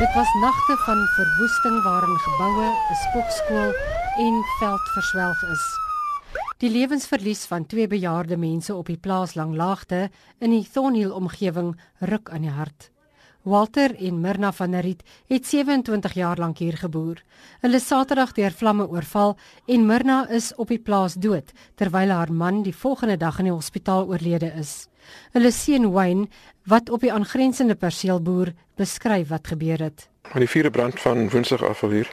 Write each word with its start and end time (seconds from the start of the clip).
Dit 0.00 0.14
was 0.14 0.34
nagte 0.34 0.76
van 0.76 1.06
verwoesting 1.06 1.82
waarin 1.82 2.18
geboue, 2.18 2.68
'n 2.90 2.94
spokskool 2.94 3.72
en 4.16 4.44
veld 4.58 4.80
verswelg 4.80 5.42
is. 5.42 5.64
Die 6.56 6.70
lewensverlies 6.70 7.44
van 7.44 7.66
twee 7.66 7.86
bejaarde 7.86 8.36
mense 8.36 8.74
op 8.74 8.86
die 8.86 8.96
plaas 8.96 9.34
Langlaagte 9.34 10.10
in 10.38 10.50
die 10.50 10.68
Thornhill 10.72 11.10
omgewing 11.10 11.80
ruk 11.98 12.30
aan 12.30 12.40
die 12.40 12.50
hart. 12.50 12.90
Walter 13.42 13.94
en 13.96 14.20
Mirna 14.20 14.52
van 14.52 14.70
der 14.70 14.82
Riet 14.84 15.02
het 15.26 15.46
27 15.46 16.12
jaar 16.12 16.36
lank 16.36 16.58
hier 16.58 16.76
geboer. 16.76 17.22
Hulle 17.60 17.76
is 17.76 17.86
Saterdag 17.86 18.32
deur 18.36 18.52
vlamme 18.52 18.84
oorval 18.88 19.36
en 19.66 19.86
Mirna 19.86 20.26
is 20.28 20.52
op 20.56 20.68
die 20.68 20.78
plaas 20.78 21.14
dood 21.14 21.52
terwyl 21.74 22.12
haar 22.12 22.32
man 22.32 22.62
die 22.62 22.74
volgende 22.76 23.16
dag 23.16 23.38
in 23.38 23.48
die 23.48 23.54
hospitaal 23.54 24.04
oorlede 24.08 24.52
is. 24.60 24.88
Hulle 25.32 25.50
seun 25.50 25.88
Wayne 25.92 26.28
wat 26.68 26.90
op 26.90 27.00
die 27.00 27.12
aangrensende 27.12 27.74
perseel 27.74 28.20
boer, 28.20 28.52
beskryf 28.76 29.28
wat 29.28 29.48
gebeur 29.48 29.80
het. 29.80 30.08
Aan 30.32 30.44
die 30.44 30.48
vierde 30.48 30.70
brand 30.70 31.00
van 31.00 31.30
Woensdag 31.30 31.64
af 31.64 31.82
al 31.82 31.96
hier. 31.96 32.10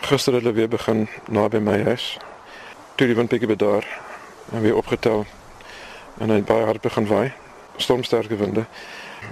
Gister 0.00 0.34
het 0.34 0.42
hulle 0.42 0.54
weer 0.54 0.68
begin 0.68 1.06
naby 1.28 1.60
my 1.62 1.78
huis. 1.84 2.16
Toe 2.96 3.06
die 3.06 3.14
wind 3.14 3.30
bietjie 3.30 3.48
bedaar 3.48 3.86
en 4.52 4.66
weer 4.66 4.76
opgetel 4.76 5.24
en 6.18 6.34
hy 6.34 6.42
baie 6.42 6.66
hard 6.66 6.82
begin 6.82 7.06
waai. 7.06 7.30
Stormsterke 7.80 8.36
winde. 8.36 8.64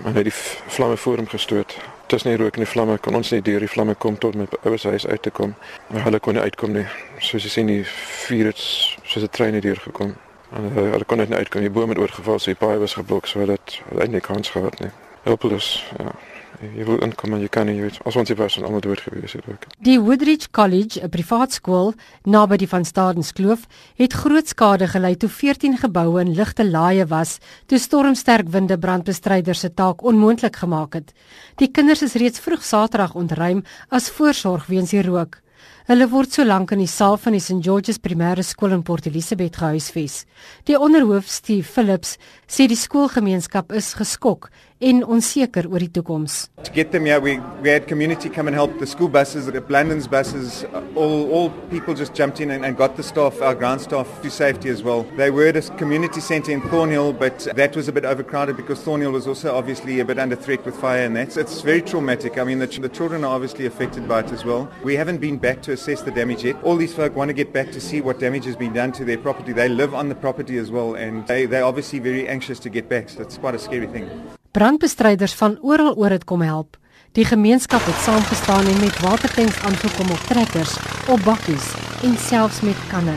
En 0.04 0.14
hy 0.14 0.22
die 0.22 0.34
vlamme 0.34 0.96
voor 0.96 1.16
hom 1.16 1.28
gestoot. 1.28 1.76
Tussen 2.06 2.30
die 2.30 2.38
rook 2.40 2.56
en 2.56 2.64
die 2.64 2.70
vlamme 2.70 2.98
kon 2.98 3.14
ons 3.18 3.30
nie 3.32 3.42
deur 3.42 3.60
die 3.64 3.70
vlamme 3.70 3.94
kom 3.94 4.18
tot 4.18 4.34
met 4.34 4.54
ouers 4.62 4.84
huis 4.84 5.06
uit 5.06 5.22
te 5.22 5.30
kom. 5.30 5.54
Maar 5.88 6.08
hulle 6.08 6.20
kon 6.20 6.36
nie 6.36 6.42
uitkom 6.42 6.72
nie. 6.72 6.86
Soos 7.18 7.44
jy 7.44 7.52
sien 7.52 7.66
die 7.66 7.84
vuur 8.26 8.52
het 8.52 8.58
soos 8.58 9.22
'n 9.22 9.28
trein 9.30 9.60
hier 9.62 9.80
gekom. 9.84 10.14
En 10.52 10.70
hulle, 10.72 10.90
hulle 10.90 11.04
kon 11.04 11.18
net 11.18 11.28
nie 11.28 11.38
uitkom. 11.38 11.60
Die 11.60 11.70
boom 11.70 11.88
het 11.88 11.98
oorgeval, 11.98 12.38
so 12.38 12.50
die 12.50 12.58
paai 12.58 12.78
was 12.78 12.94
geblok, 12.94 13.26
so 13.26 13.38
hulle 13.38 13.58
het 13.58 13.80
eintlik 13.98 14.22
kans 14.22 14.50
gehad 14.50 14.80
nie. 14.80 14.90
Hulpeloos, 15.22 15.84
ja. 15.98 16.12
Jy 16.58 16.84
wil 16.88 16.98
inkom 17.06 17.36
en 17.36 17.42
jy 17.44 17.48
kan 17.54 17.68
nie, 17.68 17.76
jy 17.78 17.84
weet, 17.86 17.98
as 18.08 18.16
ons 18.18 18.30
hier 18.30 18.38
was 18.38 18.56
en 18.58 18.64
almal 18.66 18.82
dood 18.82 19.00
gewees 19.04 19.36
het 19.36 19.46
ook. 19.46 19.66
Die 19.86 19.98
Woodridge 20.02 20.50
College, 20.50 21.00
'n 21.00 21.08
privaat 21.08 21.52
skool 21.52 21.94
naby 22.24 22.56
die 22.56 22.68
Van 22.68 22.84
Stadens 22.84 23.32
Kloof, 23.32 23.66
het 23.96 24.12
groot 24.12 24.48
skade 24.48 24.88
gelei 24.88 25.16
toe 25.16 25.28
14 25.28 25.78
geboue 25.78 26.20
in 26.20 26.34
ligte 26.34 26.64
laaie 26.64 27.06
was 27.06 27.38
toe 27.66 27.78
stormsterk 27.78 28.48
winde 28.48 28.78
brandbestryders 28.78 29.60
se 29.60 29.74
taak 29.74 30.02
onmoontlik 30.02 30.56
gemaak 30.56 30.94
het. 30.94 31.12
Die 31.56 31.70
kinders 31.70 32.02
is 32.02 32.14
reeds 32.14 32.40
vroeg 32.40 32.64
Saterdag 32.64 33.14
ontruim 33.14 33.64
as 33.88 34.10
voorsorg 34.10 34.66
weens 34.66 34.90
die 34.90 35.02
rook. 35.02 35.40
Hulle 35.88 36.04
word 36.12 36.28
so 36.28 36.44
lank 36.44 36.74
in 36.74 36.82
die 36.82 36.90
saal 36.92 37.14
van 37.16 37.32
die 37.32 37.40
St 37.40 37.62
George's 37.64 37.96
Primêre 38.04 38.42
Skool 38.44 38.74
in 38.76 38.82
Port 38.84 39.06
Elizabeth 39.08 39.56
gehuisves. 39.56 40.26
Die 40.68 40.76
onderhoof 40.76 41.30
Steve 41.32 41.64
Phillips 41.64 42.18
sê 42.44 42.66
die 42.68 42.76
skoolgemeenskap 42.76 43.72
is 43.72 43.94
geskok 43.96 44.50
en 44.80 45.00
onseker 45.02 45.66
oor 45.66 45.82
die 45.82 45.90
toekoms. 45.90 46.50
To 46.62 46.72
get 46.72 46.92
them 46.92 47.06
here, 47.06 47.20
we, 47.20 47.38
we 47.62 47.70
had 47.70 47.88
community 47.88 48.28
come 48.28 48.48
and 48.48 48.54
help 48.54 48.78
the 48.78 48.86
school 48.86 49.08
buses, 49.08 49.46
the 49.46 49.60
Blandon's 49.60 50.06
buses, 50.06 50.64
all, 50.94 51.30
all 51.32 51.50
people 51.70 51.94
just 51.94 52.14
jumped 52.14 52.40
in 52.40 52.50
and, 52.50 52.64
and 52.64 52.76
got 52.76 52.96
the 52.96 53.02
staff, 53.02 53.40
our 53.42 53.54
ground 53.54 53.80
staff, 53.80 54.06
to 54.22 54.30
safety 54.30 54.68
as 54.68 54.82
well. 54.82 55.02
They 55.16 55.30
were 55.30 55.48
at 55.48 55.56
a 55.56 55.62
community 55.76 56.20
centre 56.20 56.52
in 56.52 56.60
Thornhill, 56.68 57.14
but 57.14 57.48
that 57.56 57.74
was 57.74 57.88
a 57.88 57.92
bit 57.92 58.04
overcrowded 58.04 58.56
because 58.56 58.80
Thornhill 58.80 59.10
was 59.10 59.26
also 59.26 59.56
obviously 59.56 60.00
a 60.00 60.04
bit 60.04 60.18
under 60.18 60.36
threat 60.36 60.64
with 60.64 60.76
fire 60.76 61.04
and 61.04 61.16
that's 61.16 61.36
it's 61.36 61.62
very 61.62 61.82
traumatic. 61.82 62.38
I 62.38 62.44
mean, 62.44 62.58
the, 62.58 62.66
the 62.66 62.88
children 62.88 63.24
are 63.24 63.34
obviously 63.34 63.66
affected 63.66 64.06
by 64.06 64.20
it 64.20 64.32
as 64.32 64.44
well. 64.44 64.70
We 64.84 64.94
haven't 64.94 65.18
been 65.18 65.38
back 65.38 65.62
to 65.62 65.77
assess 65.78 66.02
the 66.02 66.14
damage 66.20 66.42
yet. 66.48 66.56
All 66.66 66.76
these 66.76 66.94
folk 66.94 67.12
want 67.16 67.28
to 67.28 67.36
get 67.42 67.52
back 67.52 67.68
to 67.76 67.80
see 67.80 68.00
what 68.00 68.18
damage 68.18 68.46
has 68.50 68.56
been 68.56 68.74
done 68.74 68.92
to 68.98 69.04
their 69.04 69.20
property. 69.26 69.52
They 69.52 69.68
live 69.68 69.94
on 69.94 70.08
the 70.08 70.18
property 70.24 70.58
as 70.58 70.70
well 70.70 70.90
and 70.94 71.26
they, 71.26 71.46
they're 71.46 71.68
obviously 71.70 72.00
very 72.00 72.24
anxious 72.28 72.58
to 72.60 72.68
get 72.68 72.88
back. 72.88 73.08
So 73.08 73.22
it's 73.22 73.38
quite 73.38 73.54
a 73.54 73.62
scary 73.66 73.86
thing. 73.86 74.06
Brandbestryders 74.50 75.34
van 75.38 75.58
oral 75.60 75.94
oor 75.96 76.10
het 76.10 76.24
kom 76.24 76.42
help. 76.42 76.76
Die 77.12 77.24
gemeenskap 77.24 77.84
het 77.84 78.00
saamgestaan 78.04 78.66
en 78.66 78.80
met 78.80 79.00
watertanks 79.00 79.58
aangekom 79.64 80.10
op 80.10 80.22
trekkers, 80.28 80.76
op 81.08 81.20
bakkies 81.24 81.72
en 82.02 82.16
selfs 82.16 82.60
met 82.60 82.86
kanne. 82.90 83.14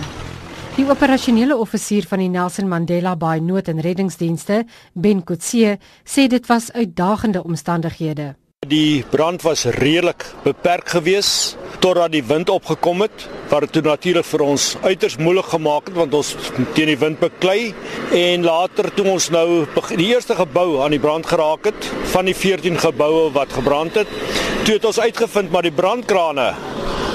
Die 0.78 0.88
operasionele 0.90 1.58
offisier 1.58 2.06
van 2.08 2.24
die 2.24 2.30
Nelson 2.32 2.70
Mandela 2.72 3.16
Bay 3.16 3.40
Nood- 3.40 3.68
en 3.68 3.82
Reddingsdienste, 3.84 4.64
Ben 4.94 5.24
Kotse, 5.24 5.78
sê 6.04 6.28
dit 6.28 6.48
was 6.48 6.72
uitdagende 6.72 7.44
omstandighede. 7.44 8.36
Die 8.70 9.02
brand 9.10 9.42
was 9.42 9.64
redelik 9.66 10.22
beperk 10.44 10.92
geweest 10.94 11.56
totdat 11.82 12.12
die 12.14 12.22
wind 12.22 12.50
opgekom 12.54 13.02
het 13.02 13.24
wat 13.50 13.72
dit 13.74 13.88
natuurlik 13.90 14.28
vir 14.30 14.44
ons 14.46 14.66
uiters 14.84 15.16
moeilik 15.18 15.48
gemaak 15.50 15.90
het 15.90 15.98
want 15.98 16.14
ons 16.14 16.30
teen 16.76 16.92
die 16.92 17.00
wind 17.02 17.18
beklei. 17.18 17.74
En 18.14 18.46
later 18.46 18.92
toe 18.94 19.08
ons 19.16 19.32
nou 19.34 19.66
die 19.98 20.12
eerste 20.12 20.38
gebou 20.38 20.84
aan 20.86 20.94
die 20.94 21.02
brand 21.02 21.26
geraak 21.26 21.72
het 21.72 21.90
van 22.14 22.30
die 22.30 22.38
14 22.38 22.78
geboue 22.86 23.32
wat 23.34 23.58
gebrand 23.58 23.98
het 23.98 24.14
toe 24.62 24.76
het 24.78 24.86
ons 24.86 25.02
uitgevind 25.02 25.50
maar 25.50 25.66
die 25.66 25.74
brandkrane 25.74 26.52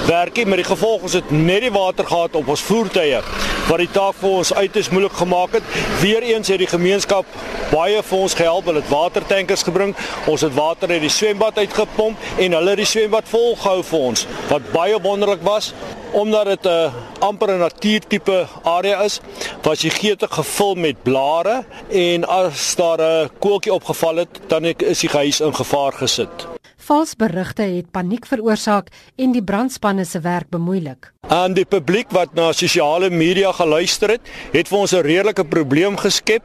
werk 0.07 0.35
nie 0.39 0.45
met 0.45 0.61
die 0.61 0.69
gevolg 0.69 1.03
ons 1.03 1.17
het 1.17 1.31
net 1.31 1.65
die 1.65 1.71
water 1.71 2.05
gehad 2.07 2.35
op 2.39 2.47
ons 2.47 2.63
voertuie 2.63 3.19
wat 3.67 3.81
die 3.83 3.91
taak 3.91 4.15
vir 4.21 4.29
ons 4.39 4.53
uiters 4.53 4.89
moeilik 4.89 5.17
gemaak 5.19 5.57
het. 5.57 5.63
Weereens 5.99 6.47
het 6.47 6.61
die 6.61 6.69
gemeenskap 6.71 7.25
baie 7.71 7.99
vir 8.03 8.23
ons 8.23 8.35
gehelp 8.37 8.69
hulle 8.69 8.79
het 8.79 8.91
watertankers 8.91 9.65
gebring 9.67 9.93
ons 10.31 10.43
het 10.45 10.55
water 10.55 10.93
uit 10.93 11.03
die 11.03 11.11
swembad 11.11 11.59
uitgepomp 11.59 12.39
en 12.39 12.55
hulle 12.55 12.73
het 12.73 12.81
die 12.81 12.87
swembad 12.87 13.27
volgehou 13.27 13.81
vir 13.91 14.05
ons 14.11 14.25
wat 14.47 14.71
baie 14.71 14.99
wonderlik 15.03 15.43
was 15.43 15.73
omdat 16.15 16.45
dit 16.45 16.65
'n 16.65 16.91
amper 17.19 17.51
'n 17.51 17.59
natuurtipe 17.59 18.47
area 18.63 19.03
is 19.03 19.19
was 19.63 19.79
die 19.79 19.91
geete 19.91 20.27
gevul 20.27 20.75
met 20.75 21.03
blare 21.03 21.65
en 21.91 22.25
as 22.25 22.75
daar 22.75 23.01
'n 23.01 23.29
koeltjie 23.39 23.73
opgeval 23.73 24.15
het 24.15 24.39
dan 24.47 24.65
is 24.65 24.99
die 24.99 25.09
huis 25.09 25.41
in 25.41 25.55
gevaar 25.55 25.93
gesit 25.93 26.56
Vals 26.87 27.17
berigte 27.19 27.65
het 27.67 27.89
paniek 27.91 28.23
veroorsaak 28.29 28.93
en 29.19 29.33
die 29.35 29.43
brandspanne 29.43 30.05
se 30.07 30.21
werk 30.23 30.47
bemoeilik. 30.53 31.09
Aan 31.27 31.57
die 31.57 31.65
publiek 31.67 32.13
wat 32.15 32.31
na 32.37 32.53
sosiale 32.55 33.09
media 33.11 33.51
geluister 33.51 34.13
het, 34.15 34.29
het 34.53 34.69
vir 34.71 34.77
ons 34.77 34.93
'n 34.93 35.03
redelike 35.03 35.43
probleem 35.43 35.97
geskep. 35.97 36.43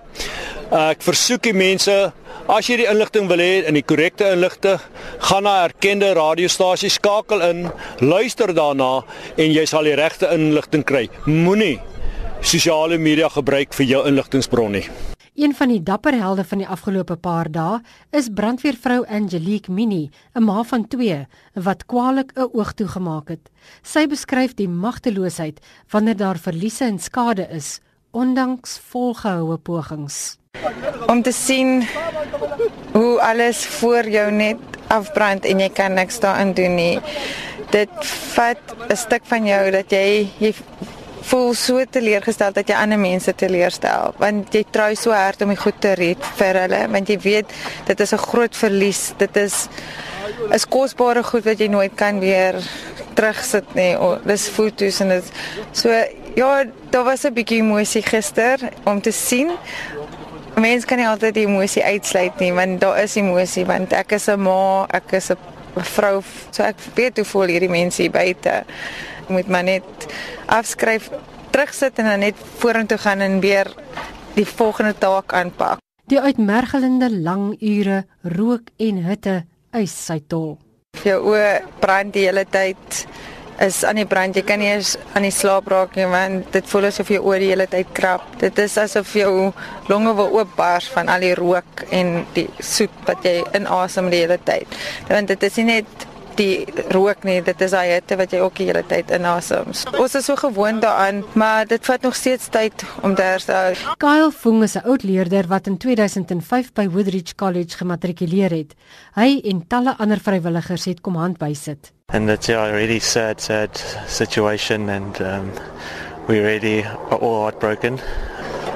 Ek 0.73 1.03
versoek 1.03 1.43
die 1.43 1.55
mense 1.55 2.13
As 2.49 2.67
jy 2.67 2.77
die 2.77 2.91
inligting 2.91 3.29
wil 3.29 3.39
hê 3.39 3.63
in 3.69 3.75
die 3.75 3.85
korrekte 3.87 4.33
inligting, 4.33 4.81
gaan 5.19 5.45
na 5.45 5.65
erkende 5.65 6.13
radiostasies, 6.13 6.95
skakel 6.95 7.41
in, 7.41 7.71
luister 8.01 8.53
daarna 8.53 9.05
en 9.37 9.53
jy 9.53 9.65
sal 9.65 9.85
die 9.85 9.95
regte 9.95 10.27
inligting 10.35 10.85
kry. 10.85 11.09
Moenie 11.25 11.79
sosiale 12.43 12.99
media 12.99 13.29
gebruik 13.29 13.73
vir 13.73 13.87
jou 13.87 14.07
inligtingbron 14.09 14.73
nie. 14.73 15.12
Een 15.43 15.55
van 15.55 15.69
die 15.69 15.83
dapper 15.83 16.15
helde 16.15 16.45
van 16.45 16.61
die 16.63 16.69
afgelope 16.71 17.17
paar 17.19 17.49
dae 17.51 17.81
is 18.15 18.29
brandweervrou 18.31 19.01
Angelique 19.11 19.73
Mini, 19.75 20.11
'n 20.39 20.45
ma 20.45 20.63
van 20.63 20.87
2 20.87 21.27
wat 21.55 21.87
kwaliek 21.87 22.31
'n 22.35 22.49
oog 22.53 22.73
toegemaak 22.73 23.29
het. 23.29 23.51
Sy 23.83 24.07
beskryf 24.07 24.55
die 24.55 24.69
magteloosheid 24.69 25.59
wanneer 25.91 26.17
daar 26.17 26.39
verliese 26.39 26.85
en 26.85 26.99
skade 26.99 27.49
is, 27.51 27.81
ondanks 28.11 28.79
volgehoue 28.79 29.57
pogings. 29.59 30.39
Om 31.07 31.23
te 31.23 31.33
sien 31.33 31.89
hoe 32.93 33.21
alles 33.21 33.67
voor 33.67 34.09
jou 34.09 34.31
net 34.31 34.59
afbrand 34.87 35.45
en 35.45 35.59
jy 35.59 35.69
kan 35.69 35.95
niks 35.95 36.21
daarin 36.21 36.55
doen 36.55 36.75
nie. 36.75 37.01
Dit 37.71 37.91
vat 38.35 38.61
'n 38.89 38.97
stuk 38.97 39.25
van 39.25 39.47
jou 39.47 39.71
dat 39.71 39.91
jy 39.91 40.31
jy 40.39 40.55
voel 41.23 41.55
so 41.55 41.83
teleurgestel 41.91 42.55
dat 42.57 42.69
jy 42.71 42.77
ander 42.77 43.01
mense 43.01 43.33
teleurstel 43.39 44.15
want 44.21 44.55
jy 44.55 44.63
trou 44.75 44.91
so 44.99 45.15
hard 45.15 45.43
om 45.45 45.53
die 45.53 45.61
goed 45.61 45.79
te 45.83 45.95
red 45.99 46.31
vir 46.39 46.59
hulle 46.65 46.81
want 46.93 47.11
jy 47.13 47.19
weet 47.23 47.53
dit 47.89 48.01
is 48.01 48.13
'n 48.13 48.25
groot 48.29 48.57
verlies. 48.57 49.13
Dit 49.19 49.37
is 49.37 49.69
is 50.51 50.67
kosbare 50.67 51.23
goed 51.23 51.45
wat 51.45 51.59
jy 51.59 51.69
nooit 51.69 51.95
kan 51.95 52.21
weer 52.21 52.55
terugsit 53.15 53.75
nie. 53.75 53.97
Oh, 53.99 54.19
dis 54.25 54.49
foto's 54.49 55.01
en 55.01 55.09
dit 55.09 55.25
so 55.73 55.89
ja 56.35 56.65
daar 56.91 57.05
was 57.05 57.25
'n 57.25 57.35
bietjie 57.35 57.63
emosie 57.63 58.03
gister 58.03 58.59
om 58.85 59.01
te 59.01 59.13
sien. 59.13 59.51
Mense 60.57 60.87
kan 60.87 60.99
nie 60.99 61.07
altyd 61.07 61.35
die 61.35 61.47
emosie 61.47 61.85
uitsluit 61.85 62.39
nie 62.41 62.53
want 62.53 62.81
daar 62.81 63.03
is 63.03 63.17
emosie 63.17 63.65
want 63.65 63.93
ek 63.93 64.13
is 64.13 64.29
'n 64.29 64.41
ma 64.41 64.87
ek 64.91 65.13
is 65.13 65.31
'n 65.31 65.39
vrou 65.77 66.23
so 66.51 66.63
ek 66.63 66.77
weet 66.95 67.17
hoe 67.17 67.25
voel 67.25 67.49
hierdie 67.49 67.71
mense 67.71 68.03
hier 68.03 68.11
buite 68.11 68.65
moet 69.29 69.49
maar 69.49 69.65
net 69.65 70.07
afskryf, 70.47 71.11
terugsit 71.51 71.99
en 71.99 72.05
dan 72.05 72.25
net 72.25 72.39
vorentoe 72.59 72.99
gaan 72.99 73.21
en 73.21 73.41
weer 73.41 73.69
die 74.35 74.47
volgende 74.49 74.95
taak 74.99 75.33
aanpak. 75.33 75.79
Die 76.09 76.21
uitmergelende 76.21 77.11
lang 77.11 77.53
ure 77.61 78.05
rook 78.23 78.73
en 78.77 79.05
hitte 79.05 79.43
eis 79.71 79.95
sy 80.07 80.19
tol. 80.29 80.57
Jou 81.05 81.21
oë 81.33 81.63
brand 81.81 82.13
die 82.15 82.27
hele 82.27 82.45
tyd 82.45 83.05
is 83.63 83.83
aan 83.85 84.01
die 84.01 84.07
brand. 84.09 84.37
Jy 84.37 84.43
kan 84.47 84.61
nie 84.61 84.71
eens 84.73 84.97
aan 85.15 85.27
die 85.27 85.33
slaap 85.35 85.69
raak 85.71 85.97
nie 85.97 86.09
want 86.11 86.51
dit 86.55 86.69
voel 86.69 86.89
asof 86.89 87.13
jou 87.13 87.23
oë 87.31 87.41
die 87.43 87.51
hele 87.53 87.67
tyd 87.71 87.93
krap. 87.97 88.25
Dit 88.41 88.59
is 88.63 88.77
asof 88.81 89.13
jou 89.17 89.53
longe 89.89 90.15
wil 90.19 90.33
oopbars 90.41 90.89
van 90.93 91.11
al 91.13 91.25
die 91.25 91.35
rook 91.39 91.85
en 91.91 92.25
die 92.37 92.49
soet 92.59 93.05
wat 93.09 93.25
jy 93.27 93.39
inasem 93.57 94.11
die 94.13 94.25
hele 94.25 94.41
tyd. 94.45 94.81
Want 95.09 95.31
dit 95.33 95.49
is 95.49 95.61
nie 95.61 95.69
net 95.77 96.09
die 96.37 96.67
rook 96.95 97.25
nie, 97.25 97.41
dit 97.45 97.61
is 97.61 97.75
daai 97.75 97.95
hitte 97.95 98.17
wat 98.21 98.33
jy 98.33 98.41
ook 98.45 98.57
die 98.61 98.67
hele 98.71 98.83
tyd 98.89 99.11
inasem. 99.15 99.73
Ons 99.99 100.17
is 100.19 100.27
so 100.29 100.37
gewoond 100.37 100.83
daaraan, 100.83 101.23
maar 101.39 101.67
dit 101.67 101.85
vat 101.85 102.03
nog 102.03 102.17
steeds 102.17 102.49
tyd 102.53 102.85
om 103.03 103.15
te 103.15 103.23
herstel. 103.23 103.79
Kyle 104.03 104.31
Fung 104.33 104.63
is 104.63 104.77
'n 104.77 104.87
oud 104.87 105.03
leerder 105.03 105.47
wat 105.49 105.67
in 105.67 105.77
2005 105.77 106.73
by 106.73 106.89
Woodridge 106.89 107.35
College 107.35 107.77
gematrikuleer 107.77 108.51
het. 108.51 108.75
Hy 109.15 109.41
en 109.45 109.67
talle 109.67 109.95
ander 109.99 110.19
vrywilligers 110.19 110.85
het 110.85 111.01
kom 111.01 111.17
hand 111.17 111.39
bysit. 111.39 111.93
And 112.13 112.29
it's 112.29 112.47
yeah, 112.47 112.69
a 112.69 112.73
really 112.73 112.99
sad, 112.99 113.41
sad 113.41 113.71
situation, 114.07 114.89
and 114.89 115.21
um, 115.21 115.51
we 116.27 116.41
really 116.41 116.85
are 116.85 117.19
all 117.19 117.43
heartbroken. 117.43 117.99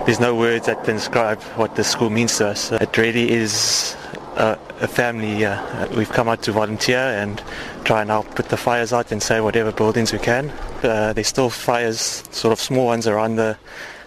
There's 0.06 0.20
no 0.20 0.34
words 0.34 0.66
that 0.66 0.84
can 0.84 0.94
describe 0.94 1.42
what 1.56 1.74
the 1.74 1.82
school 1.82 2.10
means 2.10 2.36
to 2.36 2.48
us. 2.50 2.70
It 2.70 2.96
really 2.96 3.30
is 3.30 3.96
a, 4.36 4.58
a 4.80 4.88
family. 4.88 5.44
Uh, 5.44 5.58
we've 5.96 6.12
come 6.12 6.28
out 6.28 6.42
to 6.42 6.52
volunteer 6.52 6.98
and 6.98 7.42
try 7.84 8.00
and 8.00 8.10
help 8.10 8.34
put 8.34 8.48
the 8.48 8.56
fires 8.56 8.92
out 8.92 9.12
and 9.12 9.22
save 9.22 9.42
whatever 9.42 9.72
buildings 9.72 10.12
we 10.12 10.18
can. 10.18 10.50
Uh, 10.82 11.12
there's 11.12 11.28
still 11.28 11.50
fires, 11.50 12.22
sort 12.30 12.52
of 12.52 12.60
small 12.60 12.86
ones 12.86 13.06
around 13.06 13.36
the 13.36 13.56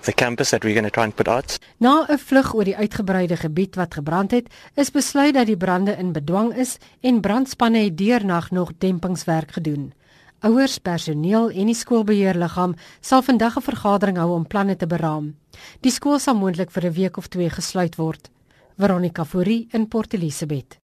the 0.03 0.13
campus 0.13 0.51
that 0.51 0.63
we're 0.63 0.73
going 0.73 0.85
to 0.85 0.89
try 0.89 1.03
and 1.03 1.15
put 1.15 1.27
out. 1.27 1.59
Na 1.77 2.05
'n 2.07 2.17
vlug 2.17 2.53
oor 2.53 2.63
die 2.63 2.75
uitgebreide 2.75 3.35
gebied 3.35 3.75
wat 3.75 3.93
gebrand 3.93 4.31
het, 4.31 4.47
is 4.75 4.91
besluit 4.91 5.33
dat 5.33 5.45
die 5.45 5.57
brande 5.57 5.97
in 5.97 6.11
bedwang 6.11 6.55
is 6.55 6.77
en 7.01 7.19
brandspanne 7.21 7.83
het 7.83 7.97
deernag 7.97 8.51
nog 8.51 8.71
dempingswerk 8.77 9.51
gedoen. 9.51 9.93
Ouers, 10.39 10.77
personeel 10.77 11.49
en 11.49 11.65
die 11.65 11.75
skoolbeheerliggaam 11.75 12.75
sal 13.01 13.21
vandag 13.21 13.57
'n 13.57 13.61
vergadering 13.61 14.17
hou 14.17 14.31
om 14.31 14.47
planne 14.47 14.75
te 14.75 14.87
beraam. 14.87 15.35
Die 15.81 15.91
skool 15.91 16.19
sal 16.19 16.35
moontlik 16.35 16.71
vir 16.71 16.85
'n 16.85 16.93
week 16.93 17.17
of 17.17 17.27
twee 17.27 17.49
gesluit 17.49 17.95
word. 17.95 18.29
Veronica 18.79 19.25
Fourie 19.25 19.67
in 19.73 19.89
Port 19.89 20.13
Elizabeth. 20.13 20.77